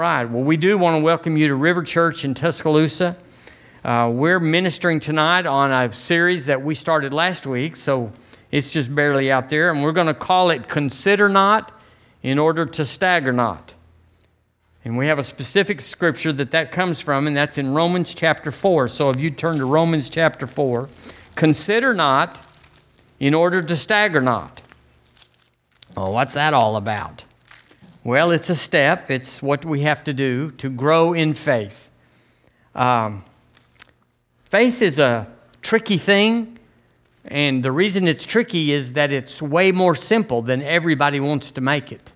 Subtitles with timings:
[0.00, 0.24] Right.
[0.24, 3.18] Well, we do want to welcome you to River Church in Tuscaloosa.
[3.84, 8.10] Uh, we're ministering tonight on a series that we started last week, so
[8.50, 11.78] it's just barely out there, and we're going to call it Consider Not
[12.22, 13.74] in Order to Stagger Not.
[14.86, 18.50] And we have a specific scripture that that comes from, and that's in Romans chapter
[18.50, 18.88] 4.
[18.88, 20.88] So if you turn to Romans chapter 4,
[21.34, 22.40] consider not
[23.18, 24.62] in order to stagger not.
[25.94, 27.26] Oh, what's that all about?
[28.02, 31.90] Well, it's a step, it's what we have to do to grow in faith.
[32.74, 33.24] Um,
[34.44, 35.26] faith is a
[35.60, 36.58] tricky thing,
[37.26, 41.60] and the reason it's tricky is that it's way more simple than everybody wants to
[41.60, 42.10] make it.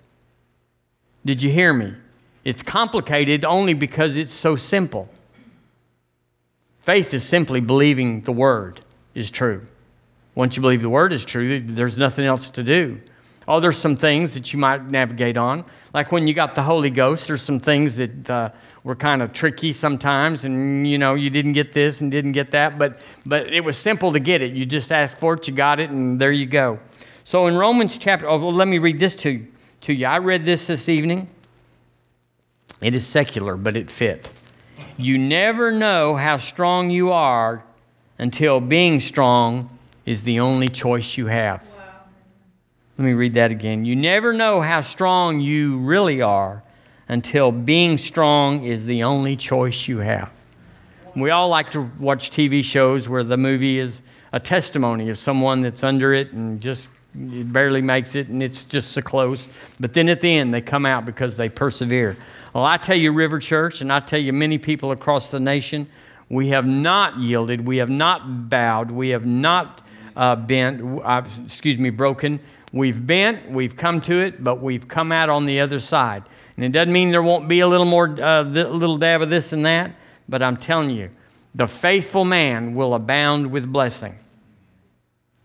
[1.23, 1.93] Did you hear me?
[2.43, 5.07] It's complicated only because it's so simple.
[6.79, 8.81] Faith is simply believing the Word
[9.13, 9.65] is true.
[10.33, 12.99] Once you believe the Word is true, there's nothing else to do.
[13.47, 15.65] Oh, there's some things that you might navigate on.
[15.93, 18.49] Like when you got the Holy Ghost, there's some things that uh,
[18.83, 22.51] were kind of tricky sometimes, and you know, you didn't get this and didn't get
[22.51, 24.53] that, but, but it was simple to get it.
[24.53, 26.79] You just asked for it, you got it, and there you go.
[27.23, 29.45] So in Romans chapter, oh, well, let me read this to,
[29.81, 30.05] to you.
[30.05, 31.29] I read this this evening.
[32.81, 34.29] It is secular, but it fit.
[34.97, 37.63] You never know how strong you are
[38.17, 39.69] until being strong
[40.05, 41.61] is the only choice you have.
[42.97, 43.83] Let me read that again.
[43.83, 46.63] You never know how strong you really are
[47.09, 50.31] until being strong is the only choice you have.
[51.13, 54.01] We all like to watch TV shows where the movie is
[54.31, 58.91] a testimony of someone that's under it and just barely makes it and it's just
[58.91, 59.49] so close.
[59.77, 62.15] But then at the end, they come out because they persevere.
[62.53, 65.87] Well, I tell you, River Church, and I tell you, many people across the nation,
[66.29, 69.85] we have not yielded, we have not bowed, we have not
[70.15, 72.39] uh, bent, uh, excuse me, broken.
[72.73, 76.23] We've bent, we've come to it, but we've come out on the other side.
[76.57, 79.53] And it doesn't mean there won't be a little more, uh, little dab of this
[79.53, 79.91] and that,
[80.27, 81.09] but I'm telling you,
[81.53, 84.17] the faithful man will abound with blessing.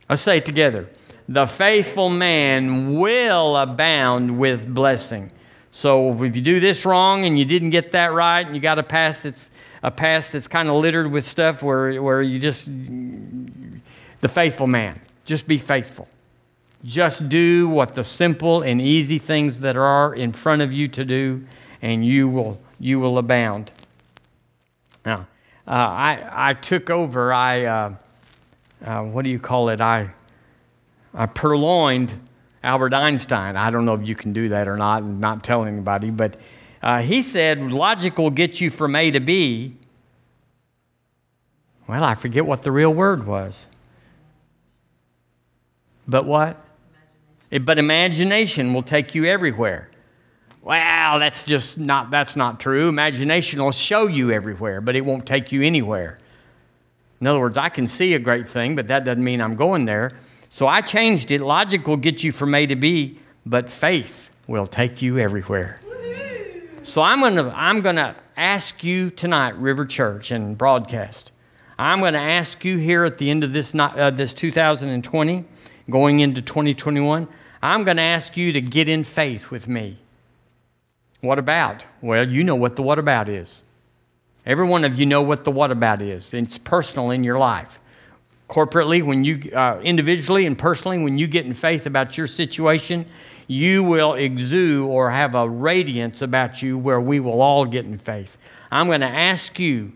[0.09, 0.89] Let's say it together.
[1.29, 5.31] The faithful man will abound with blessing.
[5.71, 8.81] So if you do this wrong and you didn't get that right, and you got
[8.81, 9.51] a past that's
[9.83, 12.69] a past that's kind of littered with stuff where, where you just
[14.21, 16.09] the faithful man, just be faithful.
[16.85, 21.05] Just do what the simple and easy things that are in front of you to
[21.05, 21.45] do,
[21.83, 23.71] and you will, you will abound.
[25.05, 25.27] Now,
[25.67, 27.95] uh, I, I took over, I, uh,
[28.85, 29.81] uh, what do you call it?
[29.81, 30.11] I,
[31.13, 32.15] I purloined
[32.63, 33.57] Albert Einstein.
[33.57, 36.37] I don't know if you can do that or not, and not tell anybody, but
[36.83, 39.77] uh, he said logic will get you from A to B.
[41.87, 43.67] Well, I forget what the real word was.
[46.09, 46.57] But what?
[47.51, 49.91] But imagination will take you everywhere.
[50.63, 52.89] Well, that's just not that's not true.
[52.89, 56.19] Imagination will show you everywhere, but it won't take you anywhere.
[57.21, 59.85] In other words, I can see a great thing, but that doesn't mean I'm going
[59.85, 60.13] there.
[60.49, 61.41] So I changed it.
[61.41, 65.79] Logic will get you from A to B, but faith will take you everywhere.
[66.83, 71.33] So I'm going to I'm going to ask you tonight, River Church and broadcast.
[71.79, 75.45] I'm going to ask you here at the end of this uh, this 2020,
[75.89, 77.29] going into 2021.
[77.63, 79.99] I'm going to ask you to get in faith with me.
[81.21, 81.85] What about?
[82.01, 83.63] Well, you know what the what about is.
[84.47, 86.33] Every one of you know what the what about is.
[86.33, 87.79] It's personal in your life.
[88.49, 93.07] Corporately, when you uh, individually and personally, when you get in faith about your situation,
[93.47, 97.99] you will exude or have a radiance about you where we will all get in
[97.99, 98.39] faith.
[98.71, 99.93] I'm going to ask you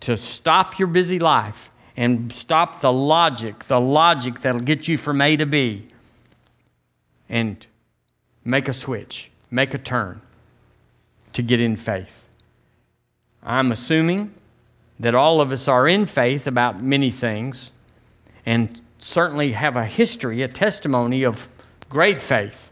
[0.00, 5.20] to stop your busy life and stop the logic, the logic that'll get you from
[5.20, 5.86] A to B,
[7.28, 7.66] and
[8.44, 10.20] make a switch, make a turn
[11.32, 12.24] to get in faith.
[13.42, 14.34] I'm assuming
[15.00, 17.72] that all of us are in faith about many things
[18.46, 21.48] and certainly have a history, a testimony of
[21.88, 22.70] great faith.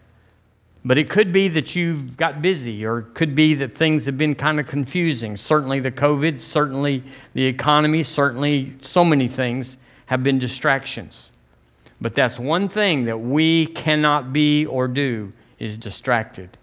[0.84, 4.19] But it could be that you've got busy, or it could be that things have
[4.19, 5.37] been kind of confusing.
[5.37, 9.77] Certainly, the COVID, certainly, the economy, certainly, so many things
[10.07, 11.31] have been distractions.
[12.03, 16.59] But that's one thing that we cannot be or do is distracted.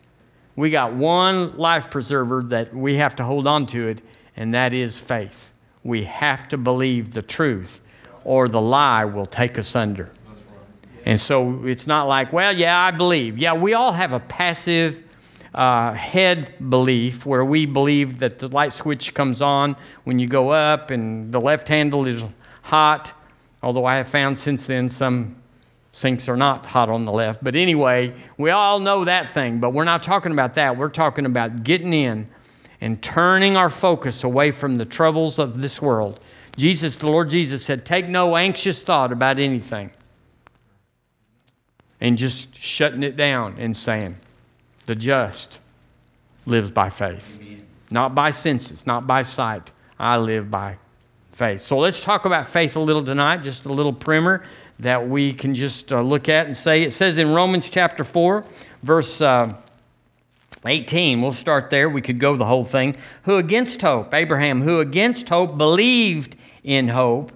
[0.57, 4.01] We got one life preserver that we have to hold on to it,
[4.36, 5.51] and that is faith.
[5.86, 7.80] We have to believe the truth,
[8.25, 10.12] or the lie will take us under.
[11.06, 13.38] And so it's not like, well, yeah, I believe.
[13.38, 15.01] Yeah, we all have a passive
[15.56, 20.50] uh, head belief where we believe that the light switch comes on when you go
[20.50, 22.25] up and the left handle is
[22.62, 23.13] hot
[23.61, 25.35] Although I have found since then some
[25.91, 27.44] sinks are not hot on the left.
[27.44, 30.77] But anyway, we all know that thing, but we're not talking about that.
[30.77, 32.29] We're talking about getting in
[32.81, 36.19] and turning our focus away from the troubles of this world.
[36.56, 39.91] Jesus, the Lord Jesus said, Take no anxious thought about anything.
[42.01, 44.15] And just shutting it down and saying,
[44.85, 45.59] The just
[46.45, 47.65] lives by faith, Amen.
[47.91, 49.71] not by senses, not by sight.
[50.00, 50.77] I live by
[51.39, 51.63] faith.
[51.63, 54.44] So let's talk about faith a little tonight, just a little primer
[54.80, 56.83] that we can just uh, look at and say.
[56.83, 58.44] It says in Romans chapter 4,
[58.83, 59.21] verse.
[59.21, 59.53] Uh,
[60.65, 61.88] 18, we'll start there.
[61.88, 62.97] We could go the whole thing.
[63.24, 64.13] Who against hope?
[64.13, 67.31] Abraham, who against hope believed in hope.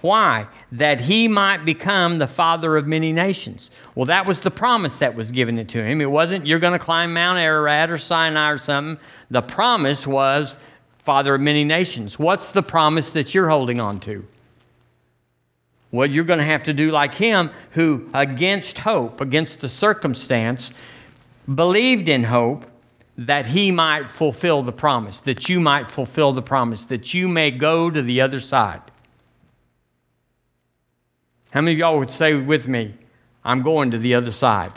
[0.00, 0.48] Why?
[0.72, 3.70] That he might become the father of many nations.
[3.94, 6.00] Well, that was the promise that was given to him.
[6.00, 8.98] It wasn't you're going to climb Mount Ararat or Sinai or something.
[9.30, 10.56] The promise was
[11.04, 12.18] father of many nations.
[12.18, 14.26] What's the promise that you're holding on to?
[15.92, 20.72] Well, you're going to have to do like him who, against hope, against the circumstance,
[21.54, 22.64] believed in hope
[23.18, 27.50] that he might fulfill the promise, that you might fulfill the promise, that you may
[27.50, 28.80] go to the other side.
[31.50, 32.94] How many of y'all would say with me,
[33.44, 34.72] I'm going to the other side?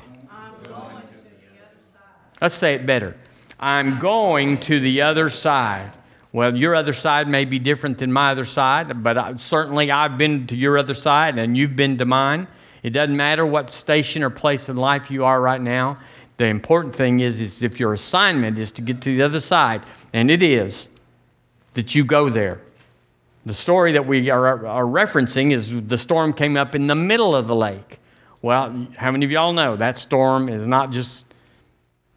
[2.42, 3.16] Let's say it better.
[3.60, 5.98] I'm going to the other side.
[6.38, 10.20] Well, your other side may be different than my other side, but I, certainly I've
[10.20, 12.48] been to your other side and you've been to mine.
[12.84, 15.98] It doesn't matter what station or place in life you are right now.
[16.38, 19.82] The important thing is, is if your assignment is to get to the other side,
[20.14, 20.90] and it is,
[21.74, 22.62] that you go there.
[23.48, 27.36] The story that we are, are referencing is the storm came up in the middle
[27.36, 27.98] of the lake.
[28.44, 31.26] Well, how many of y'all know that storm is not just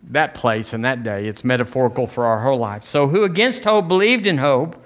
[0.08, 2.82] that place and that day, it's metaphorical for our whole life.
[2.82, 4.84] So, who against hope believed in hope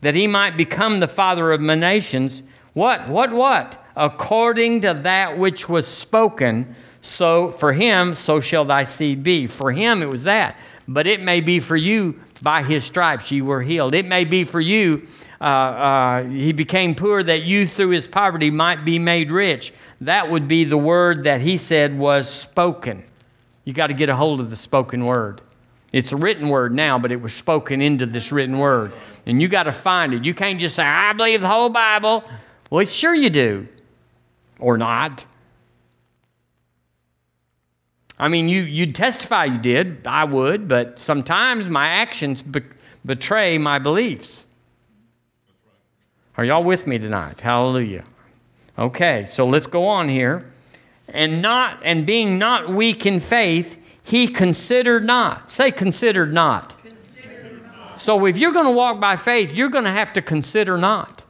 [0.00, 2.42] that he might become the father of nations?
[2.72, 3.08] What?
[3.08, 3.32] What?
[3.32, 3.84] What?
[3.96, 6.74] According to that which was spoken
[7.06, 9.46] so for him, so shall thy seed be.
[9.46, 10.56] For him, it was that.
[10.88, 13.94] But it may be for you, by his stripes you were healed.
[13.94, 15.06] It may be for you,
[15.40, 19.72] uh, uh, he became poor that you through his poverty might be made rich.
[20.00, 23.04] That would be the word that he said was spoken.
[23.66, 25.42] You got to get a hold of the spoken word.
[25.92, 28.92] It's a written word now, but it was spoken into this written word.
[29.26, 30.24] And you got to find it.
[30.24, 32.22] You can't just say, I believe the whole Bible.
[32.70, 33.66] Well, sure you do.
[34.60, 35.26] Or not.
[38.18, 42.62] I mean, you, you'd testify you did, I would, but sometimes my actions be-
[43.04, 44.46] betray my beliefs.
[46.36, 47.40] Are y'all with me tonight?
[47.40, 48.04] Hallelujah.
[48.78, 50.52] Okay, so let's go on here.
[51.08, 55.50] And not and being not weak in faith, he considered not.
[55.50, 56.74] Say considered not.
[57.72, 58.00] Not.
[58.00, 61.22] So if you're going to walk by faith, you're going to have to consider not.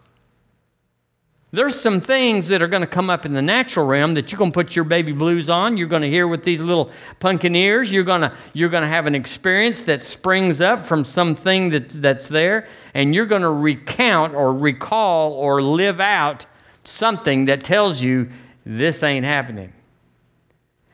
[1.52, 4.38] There's some things that are going to come up in the natural realm that you're
[4.38, 5.76] going to put your baby blues on.
[5.76, 6.90] You're going to hear with these little
[7.20, 7.90] pumpkin ears.
[7.90, 11.88] You're going to, you're going to have an experience that springs up from something that,
[12.02, 16.44] that's there, and you're going to recount or recall or live out
[16.84, 18.28] something that tells you
[18.66, 19.72] this ain't happening.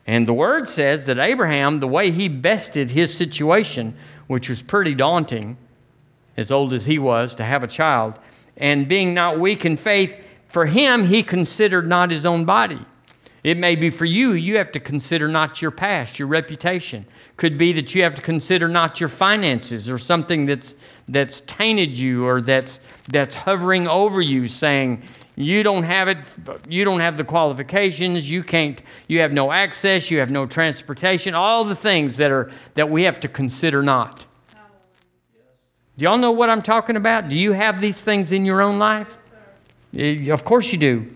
[0.06, 3.96] And the word says that Abraham, the way he bested his situation,
[4.26, 5.56] which was pretty daunting,
[6.36, 8.18] as old as he was, to have a child,
[8.58, 12.84] and being not weak in faith, for him, he considered not his own body.
[13.42, 17.06] It may be for you, you have to consider not your past, your reputation.
[17.36, 20.74] Could be that you have to consider not your finances or something that's,
[21.08, 25.02] that's tainted you or that's, that's hovering over you, saying,
[25.36, 26.18] you don't have it,
[26.68, 31.34] you don't have the qualifications, you can't, you have no access, you have no transportation,
[31.34, 34.26] all the things that, are, that we have to consider not.
[35.96, 37.28] Do y'all know what I'm talking about?
[37.28, 39.16] Do you have these things in your own life?
[39.96, 41.14] Eh, of course you do.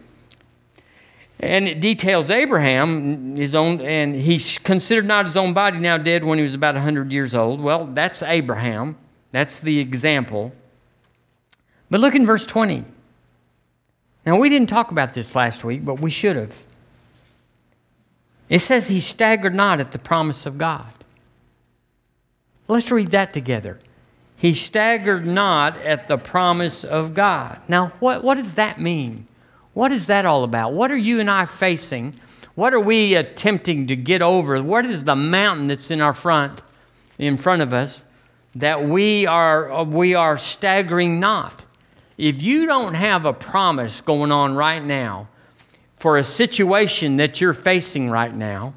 [1.40, 6.24] And it details Abraham, his own, and he considered not his own body now dead
[6.24, 7.60] when he was about 100 years old.
[7.60, 8.96] Well, that's Abraham.
[9.32, 10.52] That's the example.
[11.90, 12.84] But look in verse 20.
[14.26, 16.60] Now, we didn't talk about this last week, but we should have.
[18.48, 20.92] It says he staggered not at the promise of God.
[22.66, 23.78] Let's read that together.
[24.36, 27.60] He staggered not at the promise of God.
[27.68, 29.28] Now, what, what does that mean?
[29.72, 30.72] What is that all about?
[30.72, 32.14] What are you and I facing?
[32.56, 34.60] What are we attempting to get over?
[34.62, 36.60] What is the mountain that's in our front,
[37.18, 38.04] in front of us,
[38.56, 41.65] that we are, we are staggering not?
[42.18, 45.28] If you don't have a promise going on right now
[45.96, 48.74] for a situation that you're facing right now,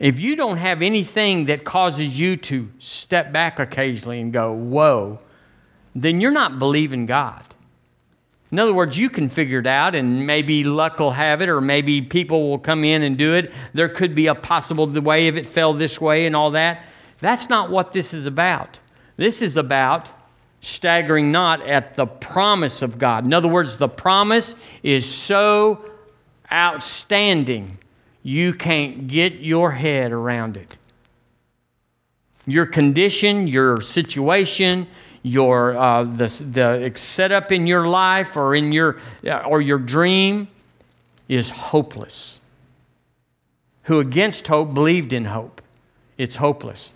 [0.00, 5.18] if you don't have anything that causes you to step back occasionally and go, whoa,
[5.94, 7.42] then you're not believing God.
[8.50, 11.60] In other words, you can figure it out, and maybe luck will have it, or
[11.60, 13.52] maybe people will come in and do it.
[13.72, 16.84] There could be a possible way if it fell this way and all that.
[17.18, 18.78] That's not what this is about.
[19.16, 20.12] This is about
[20.64, 23.24] staggering not at the promise of God.
[23.24, 25.84] In other words, the promise is so
[26.50, 27.78] outstanding,
[28.22, 30.76] you can't get your head around it.
[32.46, 34.86] Your condition, your situation,
[35.22, 40.48] your uh, the, the setup in your life or in your uh, or your dream
[41.28, 42.40] is hopeless.
[43.84, 45.60] Who against hope believed in hope.
[46.16, 46.92] It's hopeless.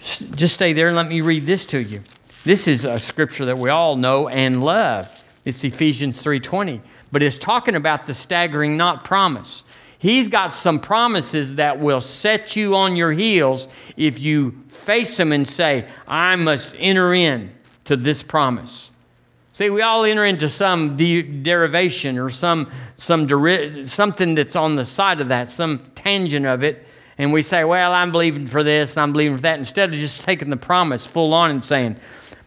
[0.00, 2.02] Just stay there and let me read this to you.
[2.48, 5.22] This is a scripture that we all know and love.
[5.44, 6.80] It's Ephesians 3:20,
[7.12, 9.64] but it's talking about the staggering not promise.
[9.98, 15.30] He's got some promises that will set you on your heels if you face them
[15.30, 17.50] and say, I must enter in
[17.84, 18.92] to this promise.
[19.52, 24.74] See, we all enter into some de- derivation or some, some deri- something that's on
[24.74, 26.86] the side of that, some tangent of it,
[27.18, 29.96] and we say, Well, I'm believing for this and I'm believing for that, instead of
[29.96, 31.98] just taking the promise full on and saying,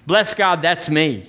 [0.05, 1.27] Bless God, that's me.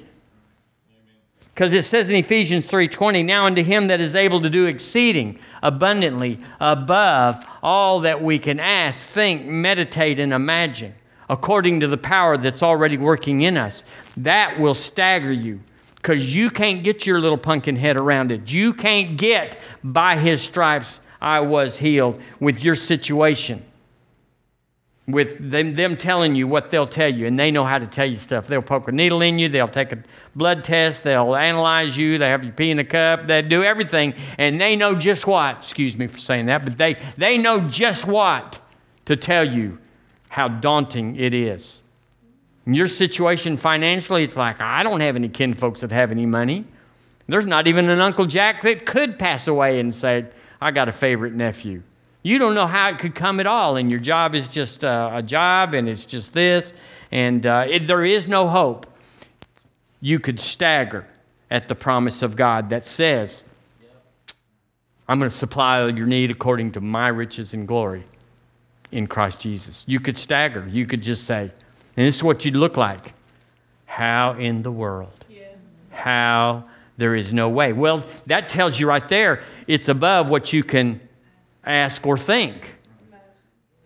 [1.55, 5.39] Because it says in Ephesians 3:20, now unto him that is able to do exceeding
[5.63, 10.95] abundantly above all that we can ask, think, meditate, and imagine,
[11.29, 13.85] according to the power that's already working in us.
[14.17, 15.61] That will stagger you
[15.97, 18.51] because you can't get your little pumpkin head around it.
[18.51, 23.63] You can't get by his stripes I was healed with your situation
[25.09, 28.07] with them, them telling you what they'll tell you, and they know how to tell
[28.07, 28.47] you stuff.
[28.47, 29.99] They'll poke a needle in you, they'll take a
[30.37, 34.15] blood test, they'll analyze you, they have you pee in a cup, they do everything,
[34.39, 38.07] and they know just what, excuse me for saying that, but they, they know just
[38.07, 38.61] what
[39.07, 39.79] to tell you
[40.29, 41.83] how daunting it is.
[42.65, 46.27] In your situation financially, it's like, I don't have any kin folks that have any
[46.27, 46.65] money.
[47.27, 50.27] There's not even an Uncle Jack that could pass away and say,
[50.61, 51.83] I got a favorite nephew.
[52.23, 55.11] You don't know how it could come at all, and your job is just uh,
[55.13, 56.73] a job, and it's just this,
[57.11, 58.87] and uh, it, there is no hope.
[60.01, 61.07] You could stagger
[61.51, 63.43] at the promise of God that says,
[65.09, 68.05] I'm going to supply all your need according to my riches and glory
[68.93, 69.85] in Christ Jesus.
[69.89, 70.67] You could stagger.
[70.69, 71.51] You could just say,
[71.97, 73.15] and this is what you'd look like.
[73.85, 75.27] How in the world?
[75.29, 75.57] Yes.
[75.91, 76.65] How
[76.97, 77.73] there is no way.
[77.73, 81.01] Well, that tells you right there, it's above what you can
[81.65, 82.75] ask or think.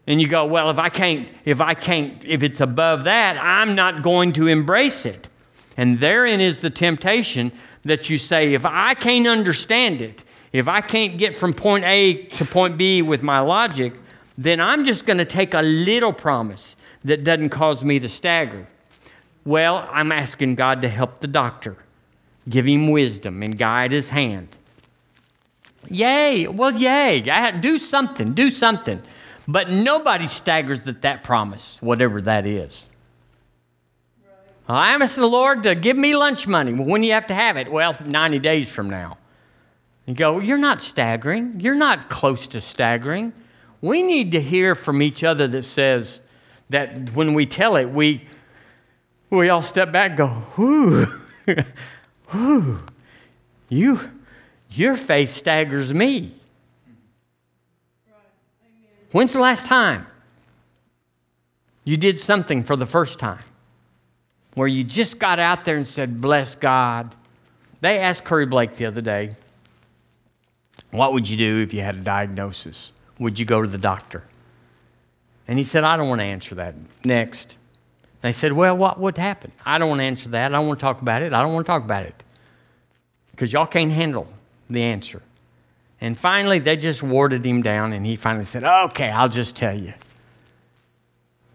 [0.07, 3.75] And you go, well, if I can't, if I can't, if it's above that, I'm
[3.75, 5.29] not going to embrace it.
[5.77, 7.53] And therein is the temptation
[7.85, 12.25] that you say, if I can't understand it, if I can't get from point A
[12.25, 13.95] to point B with my logic,
[14.39, 18.67] then I'm just going to take a little promise that doesn't cause me to stagger.
[19.45, 21.77] Well, I'm asking God to help the doctor,
[22.49, 24.49] give him wisdom and guide his hand.
[25.91, 26.47] Yay.
[26.47, 27.21] Well, yay.
[27.61, 28.35] Do something.
[28.35, 29.03] Do something.
[29.49, 32.89] But nobody staggers at that promise, whatever that is.
[34.25, 34.33] Right.
[34.69, 36.73] I'm asking the Lord to give me lunch money.
[36.73, 37.71] Well, when do you have to have it?
[37.71, 39.19] Well, 90 days from now.
[40.07, 41.61] You go, You're not staggering.
[41.61, 43.33] You're not close to staggering.
[43.81, 46.23] We need to hear from each other that says
[46.71, 48.23] that when we tell it, we,
[49.31, 51.07] we all step back go, Whoo,
[52.33, 52.81] whoo,
[53.69, 54.11] you,
[54.79, 56.35] your faith staggers me.
[59.13, 60.07] When's the last time
[61.85, 63.43] you did something for the first time?
[64.55, 67.15] Where you just got out there and said, Bless God.
[67.81, 69.37] They asked Curry Blake the other day,
[70.91, 72.93] What would you do if you had a diagnosis?
[73.19, 74.25] Would you go to the doctor?
[75.49, 76.75] And he said, I don't want to answer that.
[77.05, 77.57] Next.
[78.23, 79.53] They said, Well, what would happen?
[79.65, 80.53] I don't want to answer that.
[80.53, 81.33] I don't want to talk about it.
[81.33, 82.23] I don't want to talk about it.
[83.31, 84.27] Because y'all can't handle
[84.69, 85.23] the answer.
[86.01, 89.79] And finally, they just warded him down, and he finally said, Okay, I'll just tell
[89.79, 89.95] you.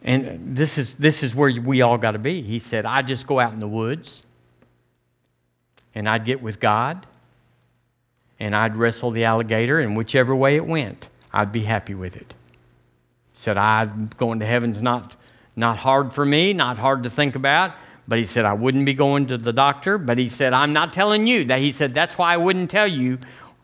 [0.03, 2.41] And this is, this is where we all got to be.
[2.41, 4.24] He said, I just go out in the woods,
[5.94, 7.06] and I'd get with God,
[8.39, 12.34] and I'd wrestle the alligator, and whichever way it went, I'd be happy with it.
[13.34, 15.15] He said, I'm going to heaven's not,
[15.56, 17.75] not hard for me, not hard to think about.
[18.12, 19.98] But he said, I wouldn't be going to the doctor.
[19.98, 21.46] But he said, I'm not telling you.
[21.46, 23.20] That he said, that's why I wouldn't tell you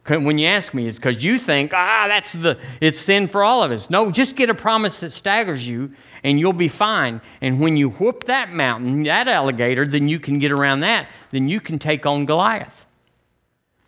[0.07, 3.61] when you ask me, is because you think, ah, that's the, it's sin for all
[3.61, 3.89] of us.
[3.89, 5.91] No, just get a promise that staggers you
[6.23, 7.19] and you'll be fine.
[7.41, 11.11] And when you whoop that mountain, that alligator, then you can get around that.
[11.31, 12.85] Then you can take on Goliath.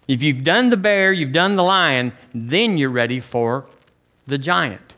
[0.10, 3.66] If you've done the bear, you've done the lion, then you're ready for
[4.28, 4.89] the giant.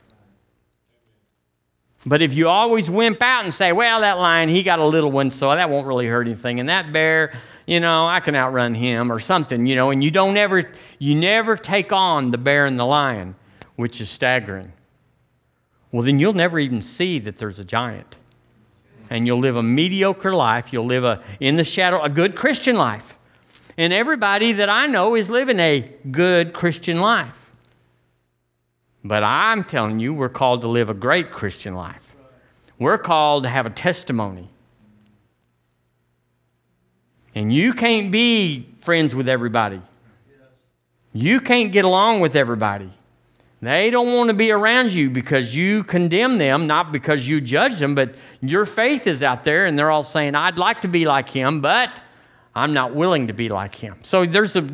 [2.05, 5.11] But if you always wimp out and say, well, that lion, he got a little
[5.11, 6.59] one, so that won't really hurt anything.
[6.59, 7.33] And that bear,
[7.67, 11.13] you know, I can outrun him or something, you know, and you don't ever, you
[11.13, 13.35] never take on the bear and the lion,
[13.75, 14.73] which is staggering.
[15.91, 18.15] Well, then you'll never even see that there's a giant.
[19.11, 20.71] and you'll live a mediocre life.
[20.71, 23.17] You'll live a, in the shadow, a good Christian life.
[23.77, 27.40] And everybody that I know is living a good Christian life.
[29.03, 32.15] But I'm telling you, we're called to live a great Christian life.
[32.77, 34.49] We're called to have a testimony.
[37.33, 39.81] And you can't be friends with everybody.
[41.13, 42.91] You can't get along with everybody.
[43.61, 47.77] They don't want to be around you because you condemn them, not because you judge
[47.77, 51.05] them, but your faith is out there and they're all saying, I'd like to be
[51.05, 52.01] like him, but
[52.55, 53.99] I'm not willing to be like him.
[54.01, 54.67] So there's a,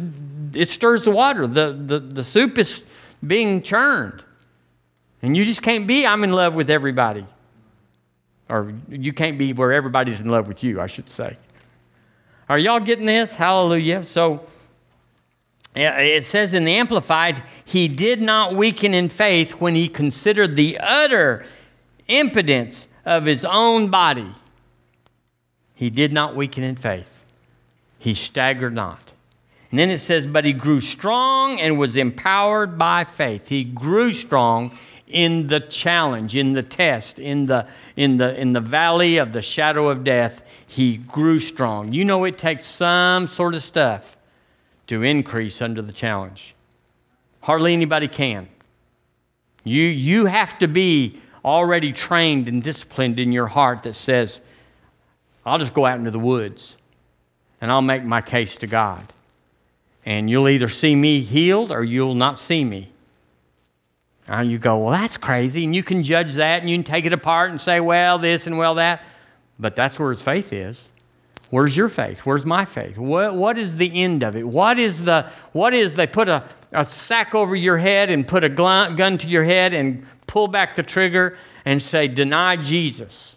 [0.54, 1.48] it stirs the water.
[1.48, 2.84] The, the, the soup is
[3.26, 4.24] being churned.
[5.22, 7.26] And you just can't be, I'm in love with everybody.
[8.50, 11.36] Or you can't be where everybody's in love with you, I should say.
[12.48, 13.34] Are y'all getting this?
[13.34, 14.04] Hallelujah.
[14.04, 14.46] So
[15.76, 20.80] it says in the Amplified, he did not weaken in faith when he considered the
[20.80, 21.46] utter
[22.08, 24.32] impotence of his own body.
[25.76, 27.26] He did not weaken in faith.
[28.00, 29.14] He staggered not.
[29.70, 33.50] And then it says, but he grew strong and was empowered by faith.
[33.50, 38.62] He grew strong in the challenge, in the test, in the, in the, in the
[38.62, 40.42] valley of the shadow of death.
[40.66, 41.92] He grew strong.
[41.92, 44.18] You know, it takes some sort of stuff
[44.88, 46.56] to increase under the challenge.
[47.42, 48.48] Hardly anybody can.
[49.64, 54.42] You, you have to be already trained and disciplined in your heart that says,
[55.46, 56.78] I'll just go out into the woods
[57.62, 59.14] and I'll make my case to God.
[60.08, 62.90] And you'll either see me healed or you'll not see me.
[64.30, 65.66] And you go, well, that's crazy.
[65.66, 68.48] And you can judge that and you can take it apart and say, well, this
[68.48, 69.04] and well, that.
[69.60, 70.88] But that's where his faith is.
[71.50, 72.20] Where's your faith?
[72.20, 72.98] Where's my faith?
[72.98, 74.48] What, what is the end of it?
[74.48, 78.46] What is the, what is they put a, a sack over your head and put
[78.46, 83.36] a gun to your head and pull back the trigger and say, deny Jesus.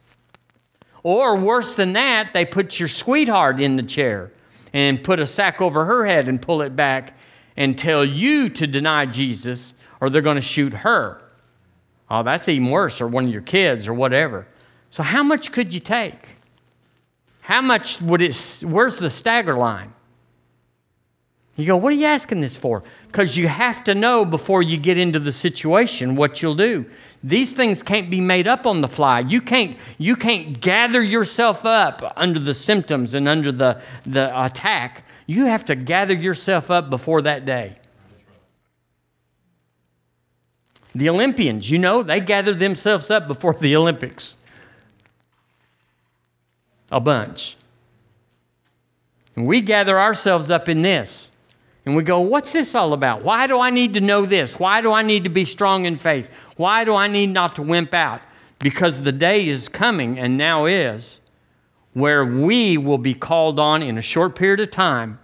[1.02, 4.30] Or worse than that, they put your sweetheart in the chair
[4.72, 7.16] and put a sack over her head and pull it back
[7.56, 11.22] and tell you to deny Jesus or they're going to shoot her.
[12.10, 14.46] Oh, that's even worse, or one of your kids or whatever.
[14.90, 16.28] So, how much could you take?
[17.40, 19.92] How much would it, where's the stagger line?
[21.60, 22.82] You go, what are you asking this for?
[23.06, 26.86] Because you have to know before you get into the situation what you'll do.
[27.22, 29.20] These things can't be made up on the fly.
[29.20, 35.04] You can't, you can't gather yourself up under the symptoms and under the, the attack.
[35.26, 37.76] You have to gather yourself up before that day.
[40.94, 44.36] The Olympians, you know, they gathered themselves up before the Olympics
[46.90, 47.56] a bunch.
[49.36, 51.29] And we gather ourselves up in this.
[51.86, 53.22] And we go, what's this all about?
[53.22, 54.58] Why do I need to know this?
[54.58, 56.30] Why do I need to be strong in faith?
[56.56, 58.20] Why do I need not to wimp out?
[58.58, 61.22] Because the day is coming, and now is,
[61.94, 65.18] where we will be called on in a short period of time.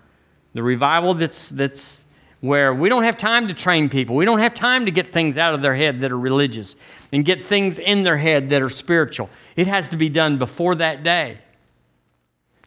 [0.55, 2.07] The revival that's, that's
[2.41, 4.17] where we don't have time to train people.
[4.17, 6.77] We don't have time to get things out of their head that are religious
[7.13, 9.29] and get things in their head that are spiritual.
[9.55, 11.39] It has to be done before that day.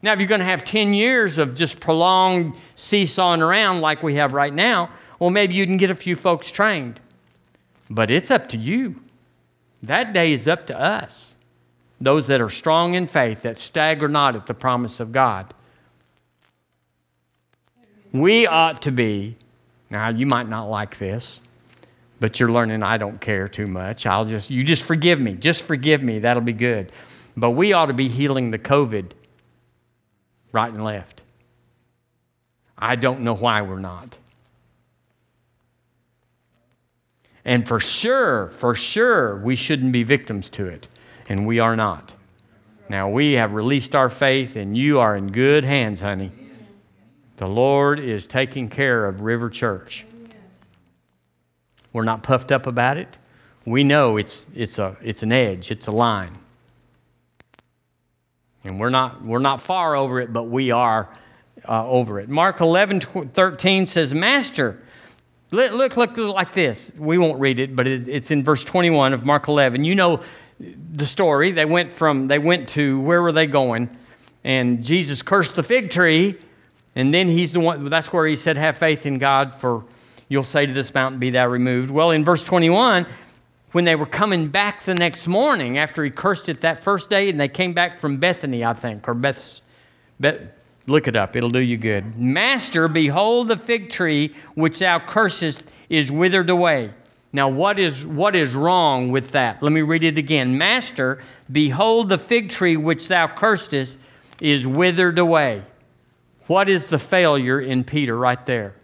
[0.02, 4.14] Now, if you're going to have 10 years of just prolonged seesawing around like we
[4.14, 6.98] have right now, well, maybe you can get a few folks trained.
[7.90, 8.96] But it's up to you.
[9.82, 11.34] That day is up to us,
[12.00, 15.52] those that are strong in faith, that stagger not at the promise of God.
[18.12, 19.36] We ought to be,
[19.90, 21.40] now you might not like this,
[22.18, 24.06] but you're learning I don't care too much.
[24.06, 25.34] I'll just, you just forgive me.
[25.34, 26.18] Just forgive me.
[26.18, 26.92] That'll be good.
[27.36, 29.12] But we ought to be healing the COVID
[30.52, 31.22] right and left.
[32.78, 34.16] I don't know why we're not.
[37.44, 40.88] And for sure, for sure, we shouldn't be victims to it.
[41.28, 42.14] And we are not.
[42.88, 46.32] Now, we have released our faith, and you are in good hands, honey.
[47.36, 50.04] The Lord is taking care of River Church.
[51.92, 53.16] We're not puffed up about it.
[53.64, 56.36] We know it's, it's, a, it's an edge, it's a line.
[58.64, 61.08] And we're not, we're not far over it, but we are
[61.68, 62.28] uh, over it.
[62.28, 63.00] Mark 11,
[63.32, 64.82] 13 says, Master,
[65.50, 66.92] look, look, look like this.
[66.96, 69.84] We won't read it, but it, it's in verse 21 of Mark 11.
[69.84, 70.20] You know
[70.92, 71.52] the story.
[71.52, 73.96] They went from, they went to, where were they going?
[74.44, 76.36] And Jesus cursed the fig tree,
[76.94, 79.84] and then he's the one, that's where he said, Have faith in God, for
[80.28, 81.90] you'll say to this mountain, Be thou removed.
[81.90, 83.06] Well, in verse 21,
[83.72, 87.28] when they were coming back the next morning after he cursed it that first day,
[87.30, 89.60] and they came back from Bethany, I think, or Beth,
[90.86, 92.18] look it up, it'll do you good.
[92.18, 96.92] Master, behold, the fig tree which thou cursest is withered away.
[97.32, 99.62] Now, what is, what is wrong with that?
[99.62, 100.58] Let me read it again.
[100.58, 103.98] Master, behold, the fig tree which thou cursedest
[104.40, 105.62] is withered away.
[106.48, 108.74] What is the failure in Peter right there?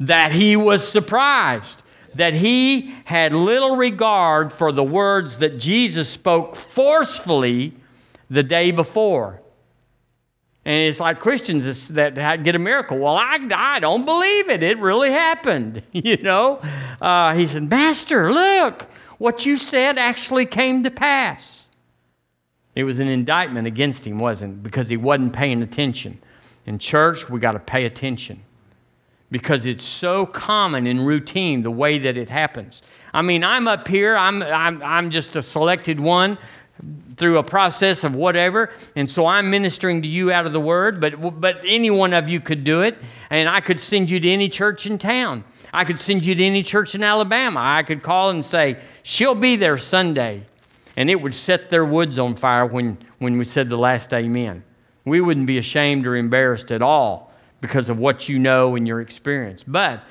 [0.00, 1.82] That he was surprised.
[2.14, 7.74] That he had little regard for the words that Jesus spoke forcefully
[8.28, 9.40] the day before.
[10.64, 12.98] And it's like Christians that get a miracle.
[12.98, 14.62] Well, I, I don't believe it.
[14.62, 15.82] It really happened.
[15.92, 16.60] You know?
[17.00, 18.86] Uh, he said, Master, look,
[19.18, 21.68] what you said actually came to pass.
[22.74, 24.62] It was an indictment against him, wasn't it?
[24.62, 26.20] Because he wasn't paying attention.
[26.66, 28.42] In church, we got to pay attention
[29.30, 32.82] because it's so common and routine the way that it happens.
[33.12, 36.38] I mean, I'm up here, I'm, I'm, I'm just a selected one
[37.16, 38.70] through a process of whatever.
[38.96, 42.28] And so I'm ministering to you out of the word, but, but any one of
[42.28, 42.96] you could do it.
[43.30, 45.44] And I could send you to any church in town.
[45.72, 47.60] I could send you to any church in Alabama.
[47.62, 50.44] I could call and say, She'll be there Sunday.
[50.96, 54.64] And it would set their woods on fire when, when we said the last amen.
[55.04, 57.29] We wouldn't be ashamed or embarrassed at all
[57.60, 59.62] because of what you know and your experience.
[59.62, 60.02] But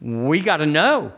[0.00, 1.12] we got to know.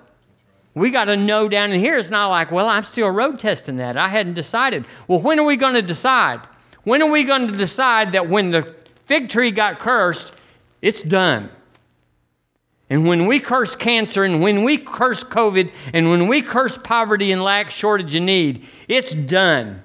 [0.74, 1.98] We got to know down in here.
[1.98, 3.96] It's not like, well, I'm still road testing that.
[3.96, 4.84] I hadn't decided.
[5.08, 6.40] Well, when are we going to decide?
[6.84, 8.74] When are we going to decide that when the
[9.06, 10.34] fig tree got cursed,
[10.80, 11.50] it's done?
[12.90, 17.32] And when we curse cancer and when we curse COVID and when we curse poverty
[17.32, 19.82] and lack, shortage, and need, it's done.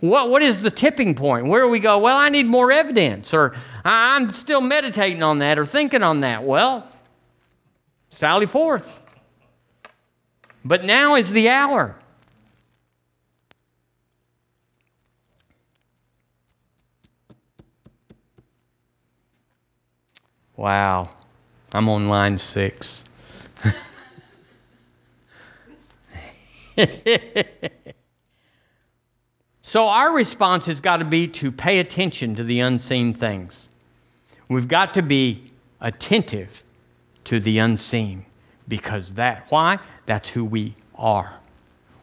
[0.00, 1.46] What, what is the tipping point?
[1.46, 5.58] Where do we go, well, I need more evidence, or I'm still meditating on that
[5.58, 6.42] or thinking on that?
[6.44, 6.88] Well,
[8.08, 8.98] sally forth.
[10.64, 11.96] But now is the hour.
[20.56, 21.10] Wow,
[21.72, 23.04] I'm on line six.
[29.70, 33.68] so, our response has got to be to pay attention to the unseen things.
[34.48, 36.64] We've got to be attentive
[37.26, 38.26] to the unseen
[38.66, 39.78] because that, why?
[40.06, 41.38] That's who we are.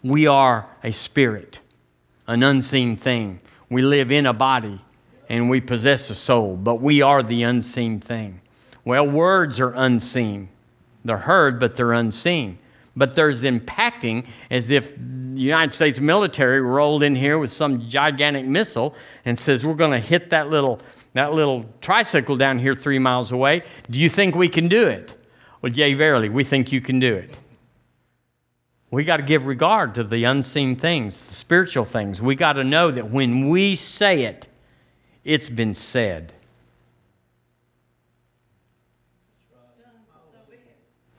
[0.01, 1.59] We are a spirit,
[2.25, 3.41] an unseen thing.
[3.69, 4.79] We live in a body
[5.27, 8.39] and we possess a soul, but we are the unseen thing.
[8.85, 10.47] Well, words are unseen.
[11.03, 12.59] They're heard, but they're unseen.
[12.97, 18.47] But there's impacting as if the United States military rolled in here with some gigantic
[18.47, 20.81] missile and says, We're going to hit that little,
[21.13, 23.63] that little tricycle down here three miles away.
[23.89, 25.13] Do you think we can do it?
[25.61, 27.37] Well, yea, verily, we think you can do it.
[28.89, 32.19] We got to give regard to the unseen things, the spiritual things.
[32.19, 34.47] We got to know that when we say it,
[35.23, 36.33] it's been said.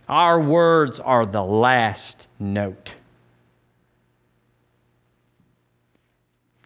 [0.08, 2.94] Our words are the last note.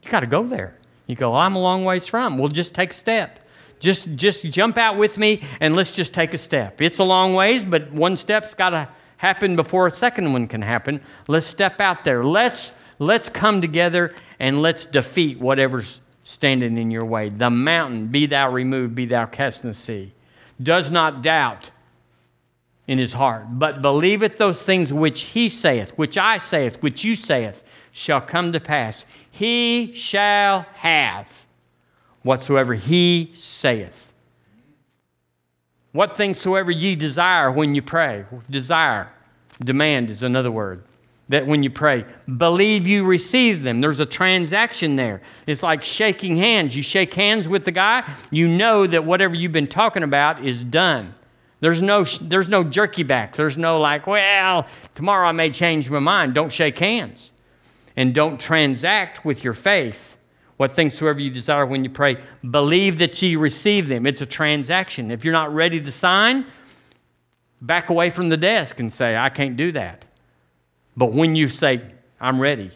[0.02, 0.76] You got to go there.
[1.06, 2.38] You go, I'm a long ways from.
[2.38, 3.40] Well, just take a step.
[3.80, 6.80] Just, just jump out with me and let's just take a step.
[6.80, 10.62] It's a long ways, but one step's got to happen before a second one can
[10.62, 11.00] happen.
[11.26, 12.24] Let's step out there.
[12.24, 17.28] Let's, let's come together and let's defeat whatever's standing in your way.
[17.28, 20.12] The mountain, be thou removed, be thou cast in the sea.
[20.62, 21.71] Does not doubt
[22.86, 27.14] in his heart, but believeth those things which he saith, which I saith, which you
[27.14, 29.06] saith, shall come to pass.
[29.30, 31.46] He shall have
[32.22, 34.12] whatsoever he saith.
[35.92, 38.24] What things soever ye desire when you pray.
[38.48, 39.10] Desire,
[39.62, 40.84] demand is another word.
[41.28, 42.04] That when you pray,
[42.36, 43.80] believe you receive them.
[43.80, 45.22] There's a transaction there.
[45.46, 46.74] It's like shaking hands.
[46.74, 50.64] You shake hands with the guy, you know that whatever you've been talking about is
[50.64, 51.14] done.
[51.62, 53.36] There's no, there's no jerky back.
[53.36, 56.34] There's no like, well, tomorrow I may change my mind.
[56.34, 57.30] Don't shake hands.
[57.96, 60.16] And don't transact with your faith
[60.56, 62.16] what things soever you desire when you pray,
[62.50, 64.08] believe that ye receive them.
[64.08, 65.12] It's a transaction.
[65.12, 66.46] If you're not ready to sign,
[67.60, 70.04] back away from the desk and say, I can't do that.
[70.96, 71.80] But when you say,
[72.20, 72.72] I'm ready,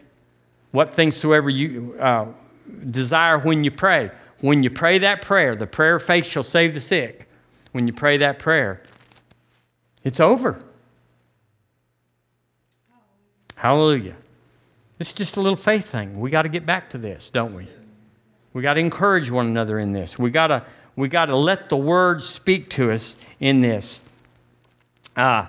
[0.70, 2.26] what things soever you uh,
[2.90, 6.72] desire when you pray, when you pray that prayer, the prayer of faith shall save
[6.72, 7.25] the sick.
[7.76, 8.80] When you pray that prayer,
[10.02, 10.64] it's over.
[13.54, 14.16] Hallelujah.
[14.98, 16.18] It's just a little faith thing.
[16.18, 17.68] We got to get back to this, don't we?
[18.54, 20.18] We got to encourage one another in this.
[20.18, 20.64] We got to
[20.96, 24.00] we got to let the word speak to us in this.
[25.14, 25.44] Uh,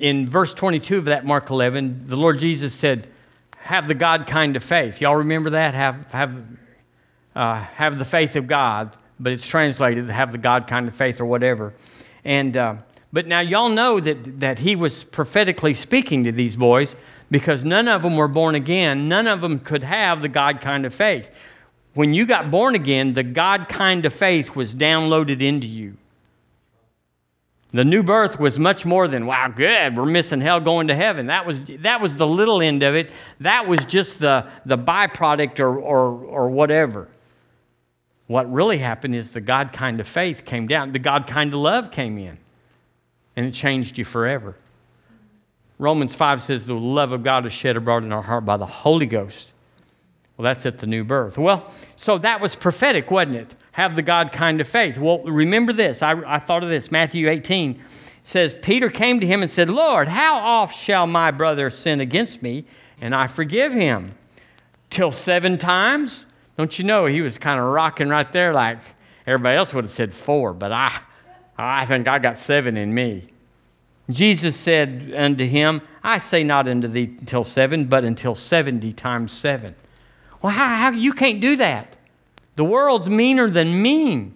[0.00, 3.06] in verse 22 of that Mark 11, the Lord Jesus said,
[3.58, 5.74] "Have the God kind of faith." Y'all remember that?
[5.74, 6.34] Have have
[7.36, 10.94] uh, have the faith of God, but it's translated to have the God kind of
[10.94, 11.72] faith or whatever.
[12.24, 12.76] And, uh,
[13.12, 16.96] but now y'all know that, that he was prophetically speaking to these boys
[17.30, 19.08] because none of them were born again.
[19.08, 21.30] None of them could have the God kind of faith.
[21.94, 25.96] When you got born again, the God kind of faith was downloaded into you.
[27.70, 31.26] The new birth was much more than, wow, good, we're missing hell going to heaven.
[31.26, 33.10] That was, that was the little end of it.
[33.40, 37.08] That was just the, the byproduct or, or, or whatever.
[38.32, 41.60] What really happened is the God kind of faith came down, the God kind of
[41.60, 42.38] love came in,
[43.36, 44.56] and it changed you forever.
[45.78, 48.66] Romans 5 says, The love of God is shed abroad in our heart by the
[48.66, 49.52] Holy Ghost.
[50.36, 51.36] Well, that's at the new birth.
[51.36, 53.54] Well, so that was prophetic, wasn't it?
[53.72, 54.98] have the God kind of faith.
[54.98, 56.02] Well, remember this.
[56.02, 56.90] I, I thought of this.
[56.90, 57.82] Matthew 18
[58.22, 62.42] says, Peter came to him and said, Lord, how oft shall my brother sin against
[62.42, 62.64] me
[63.00, 64.14] and I forgive him?
[64.90, 66.26] Till seven times?
[66.56, 68.78] Don't you know he was kind of rocking right there like
[69.26, 71.00] everybody else would have said four, but I,
[71.56, 73.28] I think I got seven in me.
[74.10, 79.32] Jesus said unto him, I say not unto thee until seven, but until 70 times
[79.32, 79.74] seven.
[80.42, 81.96] Well, how, how you can't do that.
[82.56, 84.34] The world's meaner than mean.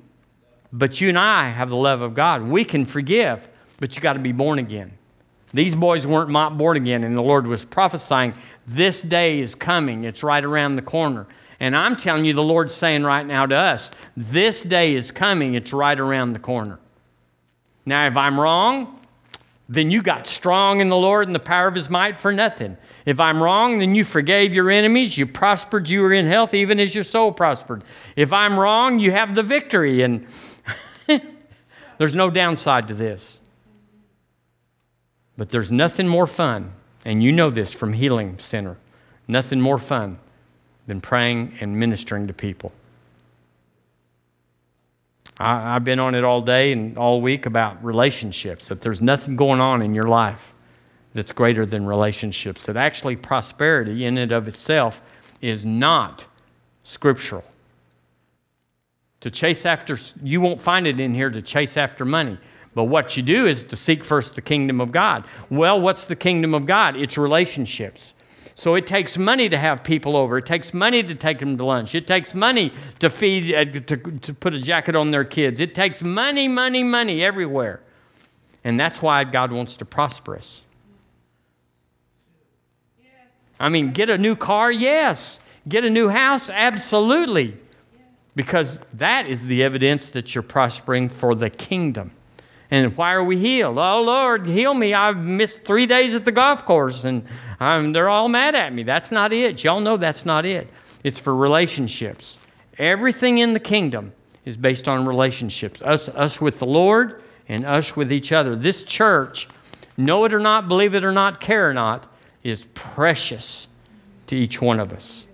[0.73, 2.43] But you and I have the love of God.
[2.43, 3.49] We can forgive,
[3.79, 4.93] but you got to be born again.
[5.53, 8.35] These boys weren't born again, and the Lord was prophesying,
[8.67, 10.05] This day is coming.
[10.05, 11.27] It's right around the corner.
[11.59, 15.55] And I'm telling you, the Lord's saying right now to us, This day is coming.
[15.55, 16.79] It's right around the corner.
[17.85, 19.01] Now, if I'm wrong,
[19.69, 22.77] then you got strong in the Lord and the power of his might for nothing.
[23.05, 26.79] If I'm wrong, then you forgave your enemies, you prospered, you were in health, even
[26.79, 27.85] as your soul prospered.
[28.17, 30.03] If I'm wrong, you have the victory.
[30.03, 30.27] And
[31.99, 33.41] there's no downside to this.
[35.37, 36.73] But there's nothing more fun,
[37.05, 38.79] and you know this from Healing Center
[39.29, 40.19] nothing more fun
[40.87, 42.73] than praying and ministering to people.
[45.39, 49.37] I, have been on it all day and all week about relationships, that there's nothing
[49.37, 50.55] going on in your life
[51.13, 55.03] that's greater than relationships, that actually prosperity in and of itself
[55.41, 56.25] is not
[56.85, 57.45] scriptural.
[59.21, 62.39] To chase after, you won't find it in here to chase after money.
[62.75, 65.25] But what you do is to seek first the kingdom of God.
[65.49, 66.95] Well, what's the kingdom of God?
[66.95, 68.13] It's relationships.
[68.59, 70.39] So it takes money to have people over.
[70.39, 71.95] It takes money to take them to lunch.
[71.95, 75.61] It takes money to feed, uh, to, to put a jacket on their kids.
[75.61, 77.83] It takes money, money, money everywhere.
[78.65, 80.65] And that's why God wants to prosper us.
[83.61, 84.73] I mean, get a new car?
[84.73, 85.39] Yes.
[85.69, 86.49] Get a new house?
[86.49, 87.59] Absolutely.
[88.35, 92.11] Because that is the evidence that you're prospering for the kingdom.
[92.71, 93.79] And why are we healed?
[93.79, 94.93] Oh, Lord, heal me.
[94.93, 97.25] I've missed three days at the golf course and
[97.61, 98.83] I'm, they're all mad at me.
[98.83, 99.63] That's not it.
[99.63, 100.69] Y'all know that's not it.
[101.05, 102.39] It's for relationships.
[102.79, 104.13] Everything in the kingdom
[104.45, 108.57] is based on relationships us, us with the Lord and us with each other.
[108.57, 109.49] This church,
[109.97, 113.69] know it or not, believe it or not, care or not, is precious
[114.27, 115.29] to each one of us.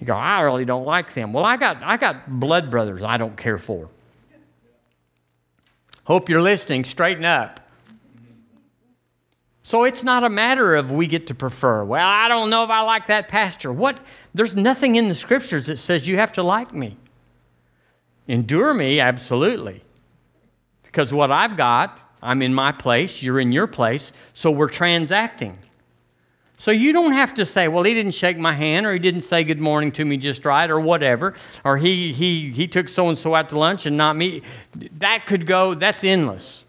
[0.00, 1.32] You go, I really don't like them.
[1.32, 3.88] Well, I got, I got blood brothers I don't care for.
[6.06, 6.84] Hope you're listening.
[6.84, 7.60] Straighten up.
[9.64, 11.82] So it's not a matter of we get to prefer.
[11.82, 13.72] Well, I don't know if I like that pastor.
[13.72, 14.00] What?
[14.32, 16.96] There's nothing in the scriptures that says you have to like me.
[18.28, 19.82] Endure me, absolutely.
[20.84, 25.58] Because what I've got, I'm in my place, you're in your place, so we're transacting.
[26.58, 29.20] So you don't have to say, well, he didn't shake my hand, or he didn't
[29.20, 33.08] say good morning to me just right, or whatever, or he, he, he took so
[33.08, 34.42] and so out to lunch and not me.
[34.98, 36.64] That could go, that's endless.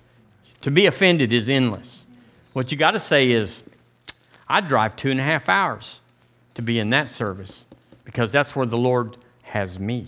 [0.61, 2.05] To be offended is endless.
[2.53, 3.63] What you got to say is,
[4.49, 5.99] I'd drive two and a half hours
[6.55, 7.65] to be in that service
[8.03, 10.07] because that's where the Lord has me.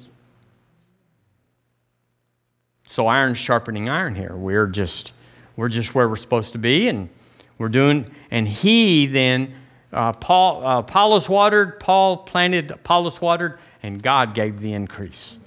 [2.88, 4.36] So iron sharpening iron here.
[4.36, 5.12] We're just
[5.56, 7.10] we're just where we're supposed to be, and
[7.58, 8.10] we're doing.
[8.32, 9.54] And he then
[9.91, 15.38] uh, Paul, uh, Apollos watered, Paul planted, Apollos watered, and God gave the increase.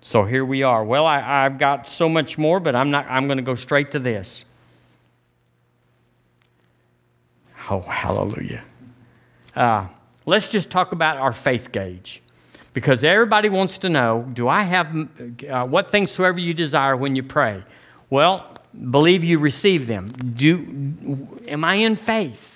[0.00, 0.84] So here we are.
[0.84, 3.06] Well, I, have got so much more, but I'm not.
[3.08, 4.44] I'm going to go straight to this.
[7.68, 8.62] Oh, hallelujah.
[9.56, 9.88] Uh,
[10.24, 12.22] let's just talk about our faith gauge,
[12.72, 14.94] because everybody wants to know: Do I have
[15.48, 17.64] uh, what things soever you desire when you pray?
[18.08, 18.48] Well,
[18.92, 20.12] believe you receive them.
[20.12, 22.55] Do am I in faith?